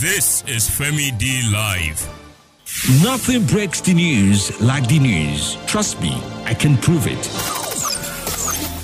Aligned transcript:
This 0.00 0.44
is 0.46 0.68
Femi 0.68 1.16
D 1.16 1.48
Live. 1.50 2.06
Nothing 3.02 3.46
breaks 3.46 3.80
the 3.80 3.94
news 3.94 4.60
like 4.60 4.86
the 4.88 4.98
news. 4.98 5.56
Trust 5.64 6.02
me, 6.02 6.20
I 6.44 6.52
can 6.52 6.76
prove 6.76 7.06
it. 7.06 7.30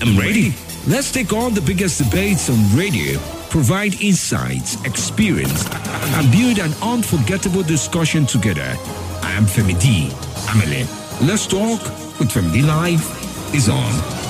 I'm 0.00 0.18
ready. 0.18 0.54
Let's 0.88 1.12
take 1.12 1.34
on 1.34 1.52
the 1.52 1.60
biggest 1.60 2.02
debates 2.02 2.48
on 2.48 2.56
radio, 2.74 3.20
provide 3.50 4.00
insights, 4.00 4.82
experience, 4.86 5.68
and 6.16 6.32
build 6.32 6.58
an 6.58 6.72
unforgettable 6.82 7.62
discussion 7.62 8.24
together. 8.24 8.74
I 9.22 9.32
am 9.32 9.44
Femi 9.44 9.78
D. 9.78 10.08
Amele. 10.48 10.88
Let's 11.28 11.46
talk 11.46 11.82
with 12.18 12.30
Femi 12.30 12.54
D 12.54 12.62
Live 12.62 13.04
is 13.54 13.68
on. 13.68 14.21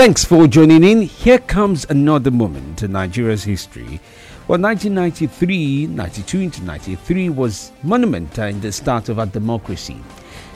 Thanks 0.00 0.24
for 0.24 0.46
joining 0.46 0.82
in. 0.82 1.02
Here 1.02 1.38
comes 1.38 1.84
another 1.90 2.30
moment 2.30 2.82
in 2.82 2.92
Nigeria's 2.92 3.44
history. 3.44 4.00
Well, 4.48 4.58
1993, 4.58 5.88
92 5.88 6.40
into 6.40 6.64
93 6.64 7.28
was 7.28 7.70
monumental 7.82 8.44
in 8.46 8.62
the 8.62 8.72
start 8.72 9.10
of 9.10 9.18
our 9.18 9.26
democracy. 9.26 9.98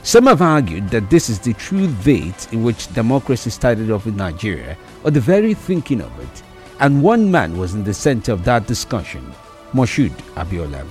Some 0.01 0.25
have 0.25 0.41
argued 0.41 0.89
that 0.89 1.11
this 1.11 1.29
is 1.29 1.37
the 1.37 1.53
true 1.53 1.85
date 2.03 2.51
in 2.53 2.63
which 2.63 2.91
democracy 2.95 3.51
started 3.51 3.91
off 3.91 4.07
in 4.07 4.17
Nigeria, 4.17 4.75
or 5.03 5.11
the 5.11 5.19
very 5.19 5.53
thinking 5.53 6.01
of 6.01 6.19
it. 6.19 6.41
And 6.79 7.03
one 7.03 7.29
man 7.29 7.55
was 7.55 7.75
in 7.75 7.83
the 7.83 7.93
center 7.93 8.31
of 8.31 8.43
that 8.45 8.65
discussion, 8.65 9.31
Moshood 9.73 10.09
Abiola. 10.33 10.87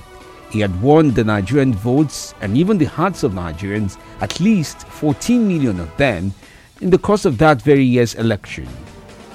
He 0.49 0.61
had 0.61 0.81
won 0.81 1.11
the 1.11 1.25
Nigerian 1.25 1.73
votes 1.73 2.33
and 2.39 2.55
even 2.55 2.77
the 2.77 2.85
hearts 2.85 3.23
of 3.23 3.33
Nigerians, 3.33 3.97
at 4.21 4.39
least 4.39 4.87
14 4.87 5.45
million 5.45 5.77
of 5.81 5.97
them, 5.97 6.33
in 6.85 6.91
the 6.91 6.99
course 6.99 7.25
of 7.25 7.39
that 7.39 7.59
very 7.63 7.83
year's 7.83 8.13
election. 8.13 8.67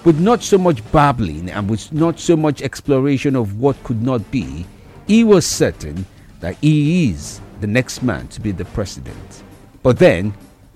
With 0.05 0.20
not 0.20 0.41
so 0.41 0.56
much 0.56 0.89
babbling 0.93 1.51
and 1.51 1.69
with 1.69 1.93
not 1.93 2.20
so 2.20 2.37
much 2.37 2.62
exploration 2.62 3.34
of 3.34 3.59
what 3.59 3.83
could 3.83 4.05
not 4.05 4.31
be, 4.31 4.65
he 5.09 5.25
was 5.25 5.45
certain 5.45 6.06
that 6.39 6.55
he 6.61 7.11
is 7.11 7.41
the 7.61 7.67
next 7.67 8.05
man 8.05 8.28
to 8.28 8.41
be 8.41 8.53
the 8.53 8.67
president. 8.67 9.43
But 9.83 9.98
then, 9.98 10.33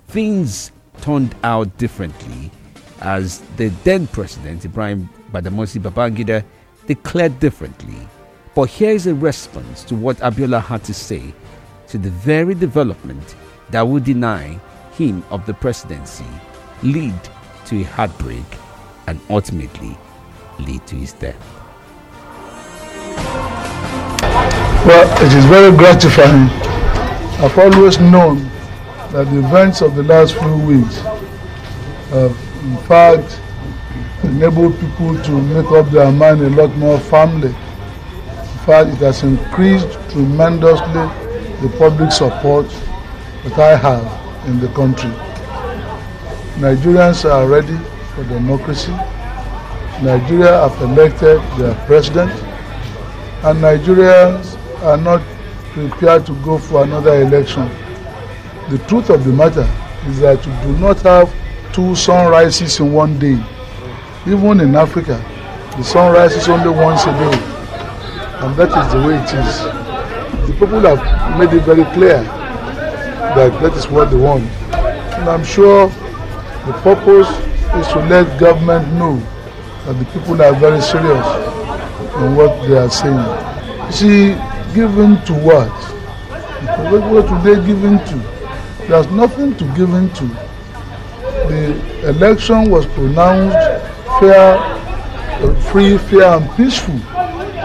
things 0.08 0.72
turned 1.00 1.36
out 1.45 1.78
differently 1.78 2.50
as 3.02 3.39
the 3.56 3.69
then 3.84 4.08
president, 4.08 4.64
Ibrahim 4.64 5.08
Badamosi 5.30 5.80
Babangida, 5.80 6.42
declared 6.89 7.39
differently. 7.39 8.08
But 8.56 8.64
here 8.64 8.91
is 8.91 9.06
a 9.06 9.14
response 9.14 9.84
to 9.84 9.95
what 9.95 10.17
Abiola 10.17 10.61
had 10.61 10.83
to 10.84 10.95
say 10.95 11.33
to 11.86 11.98
the 11.98 12.11
very 12.11 12.56
development 12.56 13.36
that 13.70 13.86
would 13.86 14.02
deny 14.02 14.58
him 14.95 15.22
of 15.30 15.47
the 15.47 15.55
presidency 15.55 16.27
lead 16.84 17.18
to 17.64 17.80
a 17.80 17.84
heartbreak 17.84 18.44
and 19.06 19.18
ultimately 19.30 19.96
lead 20.60 20.86
to 20.86 20.96
his 20.96 21.14
death. 21.14 21.40
Well, 24.86 25.24
it 25.24 25.32
is 25.32 25.44
very 25.46 25.74
gratifying. 25.74 26.50
I've 27.42 27.58
always 27.58 27.98
known 27.98 28.44
that 29.12 29.24
the 29.30 29.38
events 29.38 29.80
of 29.80 29.96
the 29.96 30.02
last 30.02 30.34
few 30.34 30.56
weeks 30.58 30.98
have, 32.10 32.36
in 32.64 32.77
fact, 32.86 33.40
enabled 34.22 34.78
people 34.78 35.22
to 35.22 35.42
make 35.42 35.70
up 35.72 35.90
their 35.90 36.12
mind 36.12 36.42
a 36.42 36.50
lot 36.50 36.77
more 36.77 37.00
firmly. 37.00 37.48
In 37.48 38.58
fact, 38.66 38.90
it 38.90 38.98
has 38.98 39.22
increased 39.22 39.92
tremendously 40.10 41.08
the 41.66 41.74
public 41.78 42.12
support 42.12 42.68
that 43.44 43.58
I 43.58 43.77
have 43.77 44.46
in 44.48 44.60
the 44.60 44.68
country. 44.68 45.11
Nigerians 46.57 47.29
are 47.29 47.48
ready 47.48 47.77
for 48.15 48.23
democracy. 48.25 48.92
Nigeria 50.03 50.69
have 50.69 50.81
elected 50.83 51.41
their 51.59 51.75
president, 51.87 52.31
and 53.42 53.59
Nigerians 53.61 54.57
are 54.85 54.97
not 54.97 55.20
prepared 55.73 56.25
to 56.27 56.35
go 56.45 56.59
for 56.59 56.85
another 56.85 57.23
election. 57.23 57.69
The 58.70 58.79
truth 58.87 59.11
of 59.11 59.25
the 59.25 59.33
matter 59.33 59.69
is 60.07 60.20
that 60.20 60.47
you 60.47 60.53
do 60.63 60.79
not 60.79 61.01
have 61.01 61.35
two 61.73 61.97
sunrises 61.97 62.79
in 62.79 62.92
one 62.92 63.19
day. 63.19 63.42
Even 64.25 64.61
in 64.61 64.77
Africa, 64.77 65.17
the 65.77 65.83
sun 65.83 66.13
rises 66.13 66.48
only 66.48 66.69
once 66.71 67.03
a 67.03 67.13
day, 67.19 67.36
and 68.47 68.55
that 68.55 68.71
is 68.71 68.92
the 68.92 69.01
way 69.03 69.17
it 69.17 69.35
is. 69.35 70.48
The 70.48 70.53
people 70.53 70.79
have 70.81 71.36
made 71.36 71.53
it 71.53 71.65
very 71.65 71.85
clear 71.95 72.23
that 72.23 73.61
that 73.61 73.73
is 73.77 73.89
what 73.89 74.13
they 74.13 74.17
want, 74.17 74.45
and 75.19 75.29
I'm 75.29 75.42
sure 75.45 75.91
the 76.67 76.73
purpose 76.83 77.29
is 77.77 77.86
to 77.92 77.98
let 78.07 78.39
government 78.41 78.91
know 78.95 79.17
that 79.85 79.92
the 79.98 80.05
people 80.07 80.41
are 80.41 80.55
very 80.55 80.80
serious 80.80 81.27
in 82.17 82.36
what 82.36 82.67
they 82.67 82.77
are 82.77 82.89
saying. 82.91 83.19
You 83.86 83.92
see, 83.92 84.74
given 84.74 85.23
to 85.27 85.35
what? 85.35 85.70
What 87.11 87.27
are 87.27 87.42
they 87.42 87.57
giving 87.67 87.98
to? 87.98 88.17
There's 88.89 89.07
nothing 89.11 89.55
to 89.57 89.64
give 89.77 89.92
in 89.95 90.08
to. 90.14 90.24
The 91.48 92.08
election 92.08 92.70
was 92.70 92.86
pronounced 92.86 93.57
fair, 94.20 94.57
uh, 94.57 95.61
free, 95.70 95.98
fair, 95.98 96.39
and 96.39 96.51
peaceful 96.57 96.98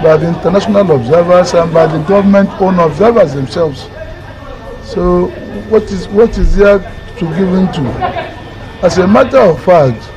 by 0.03 0.17
the 0.17 0.27
international 0.27 0.91
observers 0.91 1.53
and 1.53 1.73
by 1.73 1.87
the 1.87 1.99
government 2.03 2.49
own 2.61 2.79
observers 2.79 3.33
themselves. 3.33 3.83
So, 4.83 5.27
what 5.69 5.83
is 5.83 6.07
what 6.09 6.37
is 6.37 6.55
there 6.55 6.79
to 6.79 7.25
give 7.37 7.53
in 7.53 7.71
to? 7.73 8.38
As 8.81 8.97
a 8.97 9.05
matter 9.05 9.39
of 9.39 9.61
fact, 9.61 10.09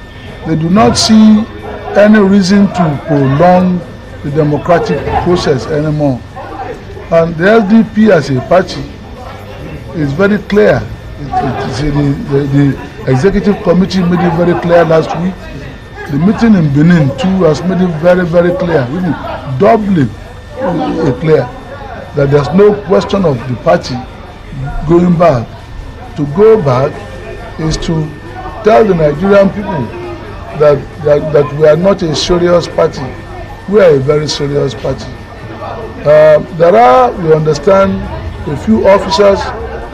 they 0.46 0.54
do 0.54 0.70
not 0.70 0.96
see 0.96 1.44
any 1.96 2.20
reason 2.20 2.68
to 2.68 3.02
prolong 3.08 3.78
the 4.22 4.30
democratic 4.30 4.98
process 5.24 5.66
anymore. 5.66 6.20
And 7.10 7.34
the 7.34 7.44
SDP 7.58 8.10
as 8.10 8.30
a 8.30 8.40
party 8.42 8.80
is 10.00 10.12
very 10.12 10.38
clear. 10.38 10.80
It, 11.18 11.26
it 11.26 11.70
is 11.70 11.80
the, 11.80 11.90
the, 12.30 12.42
the 12.54 13.10
executive 13.10 13.60
committee 13.64 14.00
made 14.00 14.20
it 14.20 14.36
very 14.36 14.58
clear 14.60 14.84
last 14.84 15.10
week. 15.20 15.34
The 16.12 16.18
meeting 16.18 16.54
in 16.54 16.72
Benin 16.72 17.08
too 17.18 17.42
has 17.42 17.60
made 17.64 17.80
it 17.80 17.90
very, 18.00 18.24
very 18.24 18.56
clear, 18.58 18.86
even 18.92 19.10
doubly 19.58 20.06
clear, 21.18 21.48
that 22.14 22.30
there's 22.30 22.48
no 22.54 22.80
question 22.86 23.24
of 23.24 23.36
the 23.48 23.56
party 23.64 23.96
going 24.88 25.18
back. 25.18 25.48
To 26.16 26.26
go 26.36 26.62
back 26.62 26.92
is 27.58 27.76
to 27.88 28.21
tell 28.64 28.84
the 28.84 28.94
Nigerian 28.94 29.48
people 29.50 29.82
that, 30.58 30.78
that, 31.04 31.32
that 31.32 31.52
we 31.56 31.66
are 31.66 31.76
not 31.76 32.02
a 32.02 32.14
serious 32.14 32.68
party. 32.68 33.02
We 33.68 33.80
are 33.80 33.94
a 33.94 33.98
very 33.98 34.28
serious 34.28 34.74
party. 34.74 35.04
Uh, 36.04 36.38
there 36.56 36.74
are, 36.76 37.10
we 37.22 37.32
understand, 37.32 37.92
a 38.50 38.56
few 38.56 38.86
officers 38.86 39.40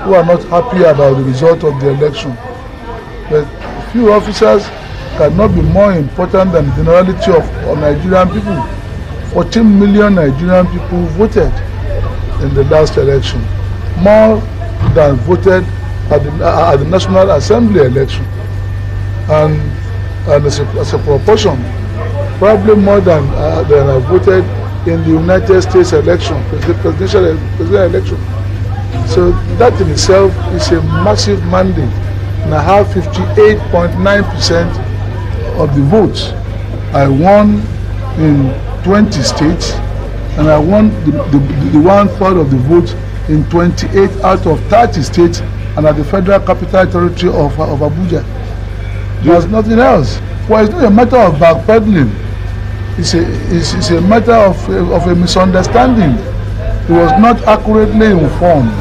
who 0.04 0.14
are 0.14 0.24
not 0.24 0.42
happy 0.44 0.82
about 0.84 1.14
the 1.16 1.24
result 1.24 1.64
of 1.64 1.80
the 1.80 1.90
election. 1.90 2.34
But 3.30 3.44
few 3.92 4.12
officers 4.12 4.66
cannot 5.16 5.48
be 5.54 5.62
more 5.62 5.92
important 5.92 6.52
than 6.52 6.66
the 6.68 6.76
generality 6.76 7.32
of, 7.32 7.44
of 7.68 7.78
Nigerian 7.78 8.28
people. 8.30 8.62
14 9.32 9.78
million 9.80 10.14
Nigerian 10.14 10.66
people 10.68 11.02
voted 11.16 11.52
in 12.42 12.54
the 12.54 12.64
last 12.70 12.96
election, 12.96 13.40
more 14.02 14.40
than 14.94 15.16
voted 15.26 15.64
at 16.10 16.22
the, 16.22 16.30
at 16.44 16.76
the 16.76 16.84
National 16.86 17.30
Assembly 17.32 17.80
election 17.82 18.24
and, 19.30 19.54
and 20.28 20.46
as, 20.46 20.58
a, 20.60 20.64
as 20.80 20.92
a 20.94 20.98
proportion, 20.98 21.56
probably 22.38 22.76
more 22.76 23.00
than, 23.00 23.24
uh, 23.34 23.62
than 23.64 23.88
I 23.88 23.98
voted 24.00 24.44
in 24.88 25.02
the 25.04 25.10
United 25.10 25.62
States 25.62 25.92
election, 25.92 26.42
presidential, 26.48 27.36
presidential 27.56 27.82
election. 27.82 28.18
So 29.08 29.32
that 29.56 29.80
in 29.80 29.90
itself 29.90 30.32
is 30.54 30.68
a 30.72 30.82
massive 30.82 31.42
mandate. 31.46 31.92
And 32.44 32.54
I 32.54 32.62
have 32.62 32.86
58.9% 32.88 35.58
of 35.58 35.74
the 35.74 35.82
votes. 35.82 36.32
I 36.94 37.08
won 37.08 37.60
in 38.18 38.52
20 38.84 39.22
states 39.22 39.72
and 40.38 40.48
I 40.48 40.58
won 40.58 40.90
the, 41.04 41.10
the, 41.30 41.38
the 41.72 41.80
one 41.80 42.08
third 42.08 42.36
of 42.36 42.50
the 42.50 42.56
votes 42.58 42.94
in 43.28 43.44
28 43.50 44.10
out 44.22 44.46
of 44.46 44.60
30 44.70 45.02
states 45.02 45.40
and 45.76 45.84
at 45.86 45.96
the 45.96 46.04
Federal 46.04 46.40
Capital 46.40 46.86
Territory 46.86 47.32
of, 47.32 47.58
of 47.60 47.80
Abuja. 47.80 48.22
There's 49.22 49.46
nothing 49.46 49.78
else. 49.78 50.20
Well, 50.48 50.64
it's 50.64 50.72
not 50.72 50.84
a 50.84 50.90
matter 50.90 51.16
of 51.16 51.34
backpedaling. 51.34 52.10
It's 52.98 53.14
a, 53.14 53.20
it's, 53.54 53.74
it's 53.74 53.90
a 53.90 54.00
matter 54.00 54.32
of, 54.32 54.68
of 54.68 55.06
a 55.06 55.14
misunderstanding. 55.14 56.12
He 56.86 56.92
was 56.92 57.10
not 57.20 57.42
accurately 57.42 58.06
informed. 58.06 58.72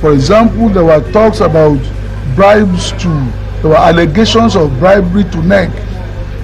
For 0.00 0.12
example, 0.12 0.68
there 0.68 0.84
were 0.84 1.00
talks 1.12 1.40
about 1.40 1.78
bribes 2.34 2.92
to, 3.02 3.08
there 3.62 3.70
were 3.70 3.76
allegations 3.76 4.56
of 4.56 4.78
bribery 4.78 5.24
to 5.24 5.42
NEC. 5.42 5.70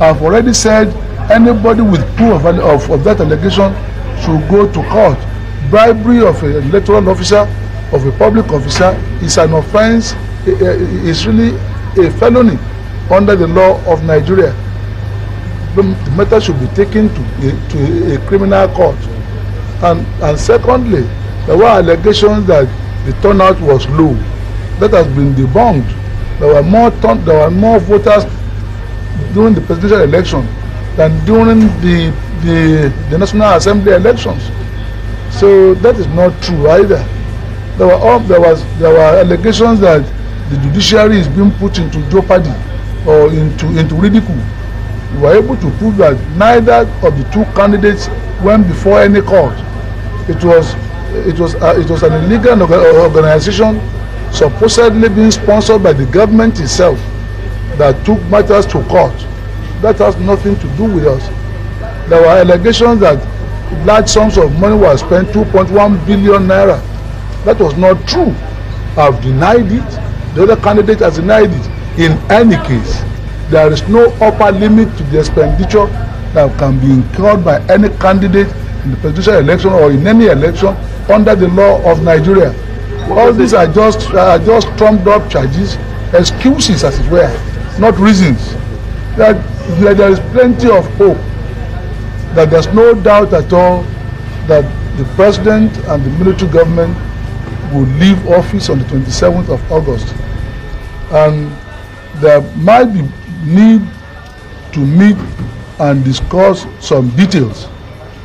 I've 0.01 0.23
already 0.23 0.53
said 0.53 0.89
anybody 1.31 1.83
with 1.83 2.01
proof 2.17 2.45
of, 2.45 2.59
of, 2.59 2.91
of 2.91 3.05
that 3.05 3.21
allegation 3.21 3.73
should 4.23 4.49
go 4.49 4.71
to 4.73 4.89
court 4.91 5.19
bribery 5.71 6.21
of 6.27 6.43
an 6.43 6.57
electoral 6.69 7.09
officer 7.09 7.49
of 7.93 8.07
a 8.07 8.13
public 8.19 8.47
officer 8.53 8.91
is 9.23 9.39
an 9.39 9.53
offence 9.55 10.13
is 10.47 11.27
really 11.27 11.57
a 11.97 12.11
felony 12.19 12.59
under 13.13 13.37
the 13.37 13.47
law 13.47 13.81
of 13.93 14.03
Nigeria 14.05 14.55
the 15.75 15.83
matter 16.17 16.41
should 16.41 16.59
be 16.61 16.67
taken 16.69 17.09
to 17.15 17.21
a, 17.49 17.69
to 17.71 18.15
a, 18.15 18.27
criminal 18.27 18.69
court. 18.69 18.97
And 19.83 20.07
and 20.23 20.39
secondly 20.39 21.03
there 21.47 21.57
were 21.57 21.65
allegations 21.65 22.47
that 22.47 22.69
the 23.07 23.13
turnout 23.23 23.61
was 23.61 23.87
low. 23.89 24.15
That 24.81 24.91
has 24.93 25.07
been 25.15 25.35
debunked. 25.35 25.89
There 26.39 26.55
were 26.55 26.63
more 26.63 26.91
turn 27.01 27.25
there 27.25 27.39
were 27.45 27.51
more 27.51 27.79
voters 27.81 28.25
during 29.33 29.55
the 29.55 29.61
presidential 29.63 30.03
election 30.03 30.47
than 30.97 31.25
during 31.25 31.61
the 31.81 32.13
the 32.45 32.93
the 33.11 33.19
national 33.19 33.55
assembly 33.57 33.93
elections. 33.93 34.43
So 35.31 35.73
that 35.75 35.97
is 35.97 36.07
not 36.09 36.41
true 36.43 36.69
either. 36.69 37.03
There 37.79 37.87
were 37.87 37.95
all 37.95 38.21
there 38.21 38.41
was 38.41 38.63
there 38.79 38.93
were 38.93 39.21
allegations 39.25 39.81
that 39.81 40.03
the 40.51 40.57
judiciary 40.59 41.19
is 41.19 41.29
being 41.29 41.51
put 41.53 41.79
into 41.79 41.99
jeopardy 42.11 42.53
or 43.07 43.29
into 43.33 43.67
into 43.79 43.95
ridicule 43.95 44.43
we 45.15 45.19
were 45.21 45.35
able 45.37 45.57
to 45.57 45.71
prove 45.73 45.97
that 45.99 46.19
neither 46.37 46.89
of 47.07 47.17
the 47.19 47.25
two 47.33 47.45
candidates 47.55 48.09
went 48.43 48.67
before 48.67 49.01
any 49.03 49.21
court. 49.21 49.55
It 50.29 50.43
was 50.45 50.75
it 51.27 51.39
was 51.39 51.55
uh, 51.57 51.75
it 51.79 51.89
was 51.91 52.03
an 52.03 52.13
illegal 52.25 52.63
organization 52.63 53.81
supposedly 54.33 55.09
being 55.11 55.31
sponsored 55.31 55.83
by 55.83 55.93
the 55.93 56.07
government 56.07 56.59
itself 56.61 56.99
that 57.77 58.05
took 58.07 58.23
matters 58.25 58.65
to 58.67 58.83
court. 58.85 59.13
That 59.83 59.99
has 59.99 60.17
nothing 60.17 60.57
to 60.57 60.77
do 60.77 60.85
with 60.85 61.07
us. 61.07 61.27
There 62.09 62.21
were 62.23 62.29
allegations 62.29 63.01
that 63.01 63.19
large 63.85 64.09
sums 64.09 64.39
of 64.39 64.59
money 64.59 64.77
were 64.77 64.97
spent 64.97 65.29
2.1 65.29 66.07
billion 66.07 66.47
naira. 66.47 66.81
That 67.45 67.59
was 67.59 67.77
not 67.77 68.07
true. 68.09 68.31
I 68.97 69.11
have 69.11 69.21
denied 69.23 69.71
it. 69.71 70.35
The 70.35 70.45
other 70.45 70.57
candidate 70.57 71.01
has 71.01 71.17
denied 71.17 71.51
it 71.51 71.72
in 71.99 72.13
any 72.31 72.57
case 72.67 73.03
there 73.51 73.71
is 73.73 73.87
no 73.89 74.07
upper 74.21 74.51
limit 74.53 74.89
to 74.97 75.03
the 75.05 75.19
expenditure 75.21 75.87
that 76.33 76.59
can 76.59 76.81
be 76.81 76.91
incurred 76.91 77.45
by 77.45 77.61
any 77.67 77.89
candidate 77.99 78.49
in 78.85 78.91
the 78.93 78.97
presidential 78.97 79.37
election 79.37 79.71
or 79.73 79.91
in 79.93 80.07
any 80.07 80.27
election 80.27 80.69
under 81.11 81.35
the 81.35 81.49
law 81.49 81.83
of 81.91 82.03
Nigeria. 82.03 82.55
All 83.11 83.33
these 83.33 83.53
are 83.53 83.67
just 83.67 84.11
are 84.15 84.39
just 84.39 84.67
trumped 84.79 85.07
up 85.07 85.31
charges, 85.31 85.77
excuses 86.15 86.83
as 86.85 86.99
it 86.99 87.11
were, 87.11 87.31
not 87.79 87.99
reasons. 87.99 88.55
That 89.17 89.37
there, 89.81 89.95
there 89.95 90.11
is 90.11 90.21
plenty 90.33 90.71
of 90.71 90.87
hope. 90.95 91.19
That 92.35 92.51
there's 92.51 92.69
no 92.69 92.95
doubt 92.95 93.35
at 93.35 93.53
all 93.53 93.83
that 94.47 94.65
the 94.97 95.05
president 95.15 95.77
and 95.89 96.03
the 96.05 96.11
military 96.25 96.51
government 96.51 96.97
will 97.75 97.87
leave 97.99 98.27
office 98.29 98.71
on 98.71 98.79
the 98.79 98.85
27th 98.87 99.49
of 99.49 99.73
August. 99.73 100.15
And 101.13 101.53
there 102.23 102.41
might 102.57 102.85
be 102.85 103.03
need 103.45 103.83
to 104.73 104.79
meet 104.79 105.17
and 105.81 106.05
discuss 106.05 106.65
some 106.81 107.11
details. 107.17 107.67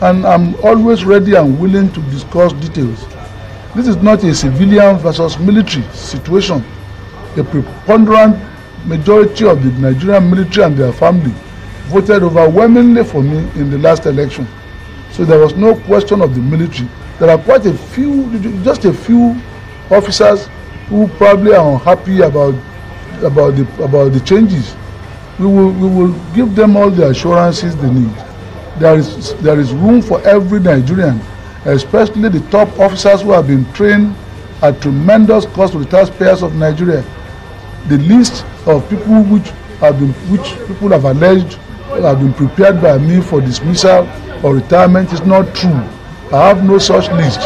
And 0.02 0.26
i'm 0.28 0.54
always 0.64 1.04
ready 1.04 1.34
and 1.36 1.60
willing 1.60 1.92
to 1.94 2.02
discuss 2.04 2.54
details. 2.54 3.06
This 3.76 3.88
is 3.88 3.98
not 3.98 4.24
a 4.24 4.34
civilian 4.36 4.98
versus 4.98 5.40
military 5.40 5.84
situation. 5.94 6.64
A 7.36 7.44
preponderant 7.44 8.38
majority 8.86 9.46
of 9.48 9.64
the 9.64 9.72
nigerian 9.82 10.30
military 10.30 10.66
and 10.68 10.78
their 10.78 10.94
family 10.94 11.34
voted 11.88 12.22
overwhelmingly 12.22 13.04
for 13.04 13.24
me 13.24 13.40
in 13.60 13.72
the 13.72 13.78
last 13.80 14.06
election. 14.06 14.48
So 15.12 15.26
there 15.26 15.40
was 15.40 15.56
no 15.56 15.76
question 15.76 16.22
of 16.22 16.36
the 16.36 16.42
military. 16.42 16.88
There 17.20 17.30
are 17.32 17.38
quite 17.40 17.66
a 17.66 17.74
few 17.74 18.40
just 18.64 18.86
a 18.86 18.94
few 18.94 19.36
officers 19.90 20.48
who 20.90 21.08
probably 21.18 21.54
are 21.56 21.74
unhappy 21.74 22.22
about 22.22 22.54
about 23.24 23.56
the 23.56 23.84
about 23.84 24.14
the 24.14 24.20
changes. 24.22 24.76
We 25.40 25.46
will 25.46 25.72
we 25.72 25.88
will 25.88 26.14
give 26.34 26.56
them 26.56 26.76
all 26.78 26.90
the 26.90 27.10
assurances 27.10 27.76
they 27.76 27.90
need. 27.92 28.14
There 28.80 28.96
is 28.98 29.34
there 29.42 29.60
is 29.60 29.74
room 29.74 30.02
for 30.02 30.22
every 30.28 30.60
nigerian 30.60 31.22
especially 31.66 32.30
the 32.30 32.40
top 32.50 32.68
officers 32.80 33.22
who 33.22 33.32
have 33.32 33.48
been 33.48 33.72
trained 33.74 34.16
at 34.62 34.82
tremendous 34.82 35.46
cost 35.48 35.74
to 35.74 35.80
the 35.80 35.86
taxpayers 35.86 36.42
of 36.42 36.56
nigeria. 36.56 37.04
The 37.88 37.98
list 38.00 38.46
of 38.66 38.90
people 38.90 39.24
which 39.24 39.50
have 39.80 40.00
been 40.00 40.14
which 40.32 40.56
people 40.68 40.90
have 40.90 41.06
alleged 41.06 41.54
have 41.88 42.20
been 42.20 42.34
prepared 42.34 42.82
by 42.82 42.98
me 42.98 43.22
for 43.22 43.42
dismissal 43.42 44.08
or 44.44 44.56
retirement 44.56 45.12
is 45.14 45.22
not 45.22 45.54
true. 45.56 45.82
I 46.32 46.50
have 46.50 46.64
no 46.64 46.78
such 46.78 47.10
list. 47.12 47.40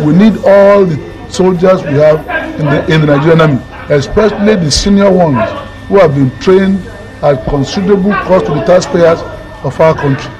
We 0.00 0.12
need 0.14 0.36
all 0.44 0.84
the 0.84 1.30
soldiers 1.30 1.82
we 1.82 1.94
have 1.94 2.20
in 2.60 2.66
the 2.66 2.94
in 2.94 3.00
the 3.02 3.06
nigerian 3.06 3.40
army 3.40 3.75
especially 3.88 4.56
the 4.56 4.70
senior 4.70 5.10
ones 5.10 5.48
who 5.88 5.98
have 5.98 6.14
been 6.14 6.30
trained 6.40 6.84
at 7.22 7.44
considerable 7.48 8.12
cost 8.12 8.46
to 8.46 8.54
the 8.54 8.64
taxpayers 8.64 9.20
of 9.64 9.80
our 9.80 9.94
country. 9.94 10.30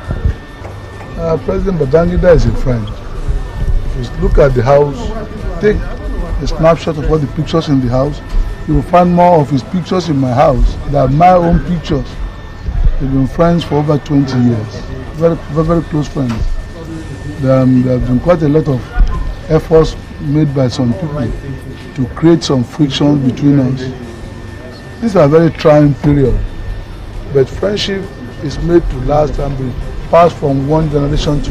Uh, 1.18 1.38
President 1.44 1.78
Babangida 1.78 2.34
is 2.34 2.44
a 2.46 2.54
friend. 2.56 2.86
You 3.96 4.22
look 4.22 4.38
at 4.38 4.54
the 4.54 4.62
house, 4.62 4.98
take 5.60 5.76
a 6.42 6.46
snapshot 6.46 6.98
of 6.98 7.10
all 7.10 7.18
the 7.18 7.26
pictures 7.28 7.68
in 7.68 7.80
the 7.80 7.88
house, 7.88 8.20
you 8.68 8.74
will 8.74 8.82
find 8.82 9.14
more 9.14 9.40
of 9.40 9.48
his 9.48 9.62
pictures 9.62 10.08
in 10.08 10.18
my 10.18 10.32
house 10.32 10.74
than 10.90 11.16
my 11.16 11.30
own 11.30 11.60
pictures. 11.66 12.06
We've 13.00 13.12
been 13.12 13.26
friends 13.28 13.62
for 13.62 13.76
over 13.76 13.96
20 13.98 14.38
years, 14.40 14.76
very, 15.14 15.36
very, 15.36 15.66
very 15.66 15.82
close 15.82 16.08
friends. 16.08 16.34
There 17.40 17.58
have 17.60 18.06
been 18.06 18.20
quite 18.20 18.42
a 18.42 18.48
lot 18.48 18.68
of 18.68 18.80
efforts 19.50 19.94
made 20.20 20.54
by 20.54 20.68
some 20.68 20.92
people 20.94 21.30
to 21.94 22.06
create 22.14 22.42
some 22.42 22.64
friction 22.64 23.26
between 23.28 23.60
us. 23.60 23.80
This 25.00 25.10
is 25.12 25.16
a 25.16 25.28
very 25.28 25.50
trying 25.50 25.94
period 25.94 26.38
but 27.32 27.48
friendship 27.48 28.02
is 28.42 28.58
made 28.60 28.82
to 28.90 28.96
last 29.00 29.38
and 29.38 29.56
be 29.58 29.70
passed 30.10 30.36
from 30.36 30.68
one 30.68 30.88
generation 30.90 31.42
to, 31.42 31.50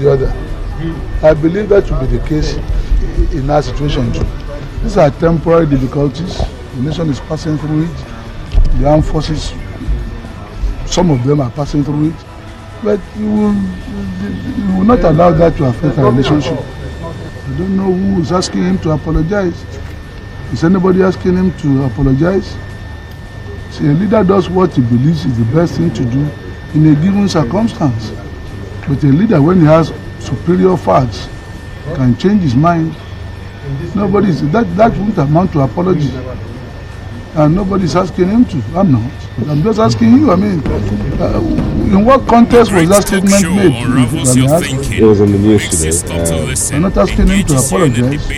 the 0.00 0.10
other. 0.10 0.32
I 1.22 1.34
believe 1.34 1.68
that 1.70 1.90
will 1.90 2.00
be 2.06 2.16
the 2.18 2.26
case 2.26 2.54
in 3.34 3.50
our 3.50 3.62
situation 3.62 4.12
too. 4.12 4.24
These 4.82 4.96
are 4.96 5.10
temporary 5.10 5.66
difficulties. 5.66 6.38
The 6.38 6.82
nation 6.82 7.10
is 7.10 7.20
passing 7.20 7.58
through 7.58 7.84
it. 7.84 7.96
The 8.78 8.88
armed 8.88 9.04
forces, 9.06 9.52
some 10.86 11.10
of 11.10 11.24
them 11.24 11.40
are 11.40 11.50
passing 11.50 11.82
through 11.84 12.08
it. 12.10 12.14
But 12.84 13.00
you 13.16 13.30
will, 13.30 13.54
you 13.54 14.76
will 14.78 14.84
not 14.84 15.00
allow 15.00 15.32
that 15.32 15.56
to 15.56 15.64
affect 15.64 15.98
our 15.98 16.10
relationship. 16.10 16.58
I 17.46 17.58
don't 17.58 17.76
know 17.76 17.92
who 17.92 18.20
is 18.20 18.32
asking 18.32 18.64
him 18.64 18.78
to 18.80 18.90
apologize. 18.90 19.54
Is 20.52 20.64
anybody 20.64 21.02
asking 21.02 21.36
him 21.36 21.56
to 21.58 21.84
apologize? 21.84 22.56
See, 23.70 23.86
a 23.86 23.92
leader 23.92 24.24
does 24.24 24.50
what 24.50 24.72
he 24.74 24.82
believes 24.82 25.24
is 25.24 25.38
the 25.38 25.44
best 25.54 25.74
thing 25.74 25.94
to 25.94 26.04
do 26.04 26.28
in 26.74 26.86
a 26.86 26.94
given 27.00 27.28
circumstance. 27.28 28.10
But 28.88 29.02
a 29.04 29.06
leader, 29.06 29.40
when 29.40 29.60
he 29.60 29.66
has 29.66 29.92
superior 30.18 30.76
facts, 30.76 31.28
can 31.94 32.16
change 32.16 32.42
his 32.42 32.56
mind. 32.56 32.96
Nobody 33.94 34.32
that 34.32 34.66
that 34.76 34.96
won't 34.96 35.16
amount 35.18 35.52
to 35.52 35.60
apology. 35.60 36.10
And 37.36 37.54
nobody's 37.54 37.94
asking 37.94 38.28
him 38.28 38.44
to. 38.46 38.56
I'm 38.74 38.92
not. 38.92 39.12
I'm 39.48 39.62
just 39.62 39.78
asking 39.78 40.14
you. 40.14 40.30
I 40.32 40.36
mean, 40.36 40.62
uh, 41.20 41.38
in 41.92 42.02
what 42.04 42.26
context 42.26 42.72
was 42.72 42.88
that 42.88 43.02
statement 43.06 43.42
made? 43.54 44.96
It 44.98 45.04
was 45.04 45.20
on 45.20 45.32
the 45.32 45.38
news 45.38 45.68
today. 45.68 45.90
Uh, 46.16 46.74
I'm 46.74 46.82
not 46.82 46.96
asking 46.96 47.26
him 47.28 47.44
to 47.46 47.56
apologize. 47.56 48.30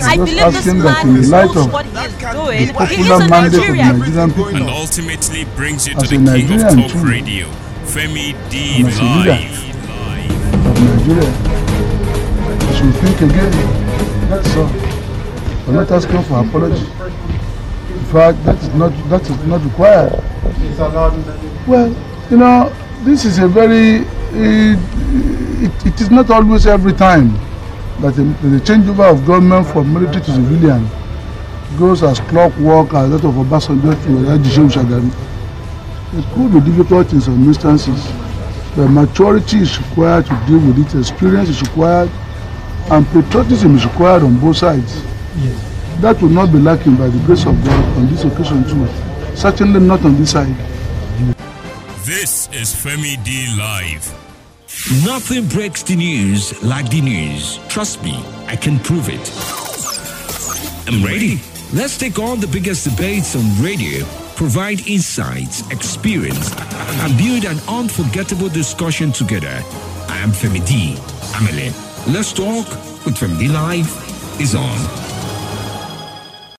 I 0.00 0.16
just 0.16 0.24
believe 0.24 0.52
this 0.52 0.56
asking 0.56 0.78
that 0.78 1.04
man 1.04 1.16
in 1.16 1.20
the 1.20 1.28
light 1.28 1.54
knows 1.54 1.66
of 1.66 1.72
what 1.72 1.84
he 1.84 1.92
the 1.92 2.32
doing. 2.32 2.58
He 2.66 2.72
popular 2.72 3.14
a 3.16 3.28
mandate 3.28 3.60
of 3.60 3.76
Nigerian. 3.76 3.98
Nigerian 3.98 4.30
people. 4.30 4.46
and 4.56 4.70
ultimately 4.70 5.44
brings 5.54 5.86
you 5.86 5.94
to 5.94 6.00
As 6.00 6.08
the 6.08 6.16
a 6.16 6.18
king 6.24 6.52
of 6.64 6.74
talk 6.74 6.90
too. 6.90 7.04
radio, 7.04 7.46
Femi 7.84 8.32
D 8.48 8.80
And 8.80 8.88
as 8.88 8.98
a 8.98 9.04
leader. 9.04 9.36
Live. 9.36 9.68
of 10.64 10.80
Nigeria. 10.80 11.28
You 12.64 12.72
should 12.72 12.94
think 13.04 13.20
again. 13.30 13.52
That's 14.30 14.56
all. 14.56 14.72
I'm 15.68 15.74
not 15.74 15.90
asking 15.90 16.22
for 16.24 16.40
apology. 16.40 17.27
Fact, 18.12 18.42
that 18.44 18.56
is 18.62 18.68
not 18.74 18.90
that 19.10 19.20
is 19.22 19.44
not 19.46 19.62
required. 19.62 20.12
Well, 21.66 21.88
you 22.30 22.36
know, 22.38 22.72
this 23.04 23.24
is 23.26 23.38
a 23.38 23.46
very 23.46 24.06
it, 24.32 24.78
it, 25.62 25.86
it 25.86 26.00
is 26.00 26.10
not 26.10 26.30
always 26.30 26.66
every 26.66 26.94
time 26.94 27.34
that 28.00 28.14
the, 28.16 28.22
the 28.48 28.60
changeover 28.64 29.10
of 29.12 29.26
government 29.26 29.66
from 29.66 29.92
military 29.92 30.24
to 30.24 30.32
civilian 30.32 30.88
goes 31.78 32.02
as 32.02 32.18
clockwork 32.20 32.94
as 32.94 33.10
that 33.10 33.24
of 33.28 33.34
Obasanjo 33.34 33.92
to 34.04 34.08
Alhaji 34.08 34.50
Shehu 34.56 34.70
Shagari. 34.70 35.12
It 36.18 36.24
could 36.34 36.52
be 36.64 36.70
difficult 36.70 37.12
in 37.12 37.20
some 37.20 37.44
instances, 37.44 38.06
but 38.74 38.88
maturity 38.88 39.58
is 39.58 39.78
required 39.78 40.24
to 40.26 40.42
deal 40.46 40.60
with 40.60 40.78
it, 40.78 40.98
experience 40.98 41.50
is 41.50 41.60
required, 41.60 42.10
and 42.90 43.06
patriotism 43.08 43.76
is 43.76 43.84
required 43.84 44.22
on 44.22 44.38
both 44.40 44.56
sides. 44.56 45.02
That 46.00 46.22
will 46.22 46.28
not 46.28 46.52
be 46.52 46.60
lacking 46.60 46.94
by 46.94 47.08
the 47.08 47.18
grace 47.26 47.44
of 47.44 47.62
God 47.64 47.98
on 47.98 48.06
this 48.06 48.22
occasion 48.22 48.62
too. 48.62 48.86
Certainly 49.34 49.80
not 49.80 50.04
on 50.04 50.16
this 50.16 50.30
side. 50.30 50.54
This 52.04 52.48
is 52.52 52.72
Femi 52.72 53.22
D 53.24 53.52
Live. 53.58 54.06
Nothing 55.04 55.48
breaks 55.48 55.82
the 55.82 55.96
news 55.96 56.62
like 56.62 56.88
the 56.90 57.00
news. 57.00 57.58
Trust 57.68 58.02
me, 58.04 58.14
I 58.46 58.54
can 58.54 58.78
prove 58.78 59.08
it. 59.08 59.32
I'm 60.86 61.04
ready. 61.04 61.40
Let's 61.74 61.98
take 61.98 62.20
on 62.20 62.38
the 62.38 62.46
biggest 62.46 62.88
debates 62.88 63.34
on 63.34 63.42
radio, 63.60 64.06
provide 64.36 64.86
insights, 64.86 65.68
experience, 65.72 66.54
and 67.02 67.18
build 67.18 67.44
an 67.44 67.58
unforgettable 67.68 68.48
discussion 68.48 69.10
together. 69.10 69.62
I 70.08 70.18
am 70.18 70.30
Femi 70.30 70.64
D. 70.64 70.94
Amele. 71.34 71.74
Let's 72.14 72.32
talk 72.32 72.68
with 73.04 73.16
Femi 73.16 73.38
D 73.40 73.48
Live 73.48 74.40
is 74.40 74.54
on. 74.54 75.07